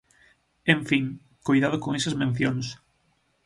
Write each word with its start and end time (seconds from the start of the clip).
En 0.73 0.79
fin, 0.89 1.05
coidado 1.47 1.77
con 1.83 1.91
esas 1.99 2.15
mencións. 2.21 2.65